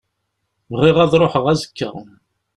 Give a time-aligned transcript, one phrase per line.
[0.71, 1.89] Bɣiɣ ad ṛuḥeɣ azekka.